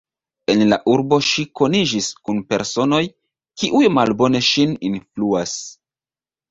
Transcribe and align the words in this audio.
En 0.53 0.61
la 0.69 0.79
urbo 0.93 1.19
ŝi 1.27 1.45
koniĝis 1.59 2.09
kun 2.29 2.41
personoj, 2.55 3.03
kiuj 3.63 3.87
malbone 4.01 4.45
ŝin 4.53 4.77
influas. 4.93 5.59